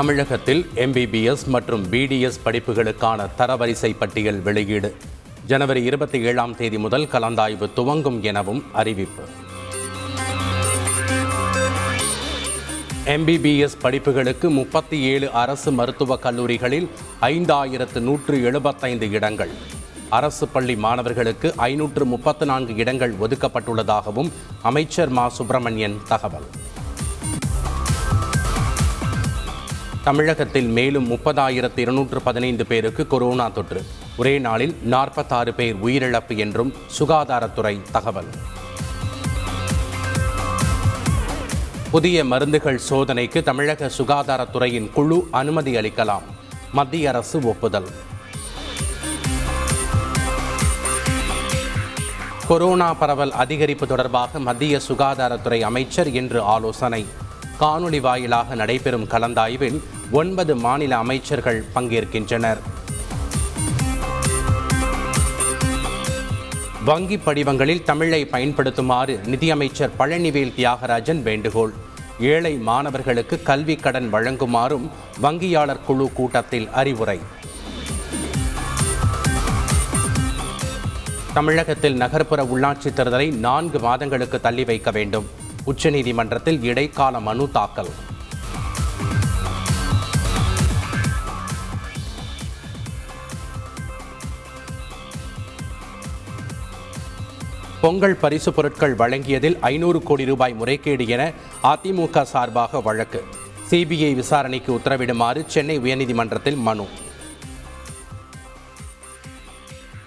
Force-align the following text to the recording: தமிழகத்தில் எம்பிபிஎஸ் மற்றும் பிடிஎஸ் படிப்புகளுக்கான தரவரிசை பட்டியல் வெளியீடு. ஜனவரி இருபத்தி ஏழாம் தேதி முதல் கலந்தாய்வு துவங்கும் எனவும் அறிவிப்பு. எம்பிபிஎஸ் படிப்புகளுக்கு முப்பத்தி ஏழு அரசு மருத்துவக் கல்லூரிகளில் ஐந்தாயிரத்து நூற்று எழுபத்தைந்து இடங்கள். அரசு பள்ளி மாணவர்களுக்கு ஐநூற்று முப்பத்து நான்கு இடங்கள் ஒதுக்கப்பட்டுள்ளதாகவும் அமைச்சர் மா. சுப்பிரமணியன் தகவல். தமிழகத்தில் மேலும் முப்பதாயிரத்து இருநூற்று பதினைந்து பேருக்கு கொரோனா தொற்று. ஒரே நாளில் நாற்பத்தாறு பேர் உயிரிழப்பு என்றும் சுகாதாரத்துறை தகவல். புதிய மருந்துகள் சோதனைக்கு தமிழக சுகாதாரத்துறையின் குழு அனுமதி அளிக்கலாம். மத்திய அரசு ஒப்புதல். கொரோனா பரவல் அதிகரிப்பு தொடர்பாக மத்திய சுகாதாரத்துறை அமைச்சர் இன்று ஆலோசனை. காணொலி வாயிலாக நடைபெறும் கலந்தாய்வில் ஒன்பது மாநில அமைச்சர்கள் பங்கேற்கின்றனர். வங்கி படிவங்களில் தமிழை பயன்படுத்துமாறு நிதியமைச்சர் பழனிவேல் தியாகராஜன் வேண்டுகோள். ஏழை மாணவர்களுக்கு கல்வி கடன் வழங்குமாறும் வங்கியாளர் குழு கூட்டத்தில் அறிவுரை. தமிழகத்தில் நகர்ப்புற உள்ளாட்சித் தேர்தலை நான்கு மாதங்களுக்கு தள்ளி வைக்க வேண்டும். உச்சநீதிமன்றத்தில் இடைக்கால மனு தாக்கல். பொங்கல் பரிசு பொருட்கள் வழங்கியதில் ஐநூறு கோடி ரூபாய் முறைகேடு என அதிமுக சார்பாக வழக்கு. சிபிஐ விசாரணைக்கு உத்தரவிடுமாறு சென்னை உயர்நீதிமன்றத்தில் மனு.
தமிழகத்தில் 0.00 0.70
எம்பிபிஎஸ் 0.74 1.46
மற்றும் 1.46 1.90
பிடிஎஸ் 1.90 2.40
படிப்புகளுக்கான 2.44 3.28
தரவரிசை 3.38 3.96
பட்டியல் 3.98 4.40
வெளியீடு. 4.40 4.96
ஜனவரி 5.46 5.82
இருபத்தி 5.82 6.20
ஏழாம் 6.20 6.56
தேதி 6.56 6.78
முதல் 6.78 7.04
கலந்தாய்வு 7.04 7.72
துவங்கும் 7.72 8.22
எனவும் 8.22 8.64
அறிவிப்பு. 8.72 9.22
எம்பிபிஎஸ் 13.04 13.76
படிப்புகளுக்கு 13.82 14.48
முப்பத்தி 14.48 15.00
ஏழு 15.00 15.30
அரசு 15.30 15.72
மருத்துவக் 15.72 16.22
கல்லூரிகளில் 16.22 16.88
ஐந்தாயிரத்து 17.20 18.00
நூற்று 18.00 18.42
எழுபத்தைந்து 18.42 19.10
இடங்கள். 19.10 19.50
அரசு 20.08 20.48
பள்ளி 20.48 20.76
மாணவர்களுக்கு 20.76 21.54
ஐநூற்று 21.56 22.04
முப்பத்து 22.04 22.46
நான்கு 22.46 22.74
இடங்கள் 22.74 23.14
ஒதுக்கப்பட்டுள்ளதாகவும் 23.14 24.30
அமைச்சர் 24.62 25.08
மா. 25.08 25.28
சுப்பிரமணியன் 25.28 26.00
தகவல். 26.08 26.44
தமிழகத்தில் 30.10 30.66
மேலும் 30.66 31.10
முப்பதாயிரத்து 31.10 31.78
இருநூற்று 31.78 32.22
பதினைந்து 32.22 32.66
பேருக்கு 32.66 33.06
கொரோனா 33.06 33.48
தொற்று. 33.48 33.84
ஒரே 34.16 34.38
நாளில் 34.38 34.76
நாற்பத்தாறு 34.82 35.54
பேர் 35.54 35.76
உயிரிழப்பு 35.76 36.36
என்றும் 36.36 36.74
சுகாதாரத்துறை 36.98 37.82
தகவல். 37.92 38.26
புதிய 41.90 42.24
மருந்துகள் 42.24 42.80
சோதனைக்கு 42.90 43.42
தமிழக 43.42 43.90
சுகாதாரத்துறையின் 43.98 44.92
குழு 44.92 45.28
அனுமதி 45.30 45.74
அளிக்கலாம். 45.74 46.22
மத்திய 46.72 47.08
அரசு 47.08 47.40
ஒப்புதல். 47.42 47.88
கொரோனா 52.48 52.94
பரவல் 52.94 53.32
அதிகரிப்பு 53.32 53.86
தொடர்பாக 53.86 54.38
மத்திய 54.38 54.80
சுகாதாரத்துறை 54.88 55.60
அமைச்சர் 55.60 56.08
இன்று 56.08 56.42
ஆலோசனை. 56.42 57.06
காணொலி 57.60 58.00
வாயிலாக 58.00 58.54
நடைபெறும் 58.54 59.04
கலந்தாய்வில் 59.04 59.80
ஒன்பது 60.10 60.56
மாநில 60.56 60.96
அமைச்சர்கள் 60.96 61.64
பங்கேற்கின்றனர். 61.74 62.58
வங்கி 66.84 67.18
படிவங்களில் 67.18 67.82
தமிழை 67.82 68.28
பயன்படுத்துமாறு 68.32 69.26
நிதியமைச்சர் 69.26 69.90
பழனிவேல் 69.98 70.54
தியாகராஜன் 70.56 71.22
வேண்டுகோள். 71.22 71.72
ஏழை 72.20 72.54
மாணவர்களுக்கு 72.58 73.42
கல்வி 73.42 73.76
கடன் 73.76 74.12
வழங்குமாறும் 74.12 74.88
வங்கியாளர் 75.22 75.84
குழு 75.84 76.12
கூட்டத்தில் 76.12 76.68
அறிவுரை. 76.68 77.20
தமிழகத்தில் 81.34 81.96
நகர்ப்புற 81.96 82.42
உள்ளாட்சித் 82.44 82.96
தேர்தலை 82.96 83.32
நான்கு 83.32 83.78
மாதங்களுக்கு 83.78 84.40
தள்ளி 84.40 84.64
வைக்க 84.64 84.90
வேண்டும். 84.90 85.48
உச்சநீதிமன்றத்தில் 85.66 86.62
இடைக்கால 86.62 87.20
மனு 87.20 87.50
தாக்கல். 87.50 87.88
பொங்கல் 97.80 98.16
பரிசு 98.16 98.52
பொருட்கள் 98.52 98.96
வழங்கியதில் 98.96 99.58
ஐநூறு 99.60 100.02
கோடி 100.02 100.24
ரூபாய் 100.24 100.54
முறைகேடு 100.54 101.08
என 101.08 101.32
அதிமுக 101.62 102.22
சார்பாக 102.22 102.80
வழக்கு. 102.80 103.24
சிபிஐ 103.70 104.14
விசாரணைக்கு 104.14 104.72
உத்தரவிடுமாறு 104.74 105.46
சென்னை 105.46 105.78
உயர்நீதிமன்றத்தில் 105.78 106.56
மனு. 106.56 106.86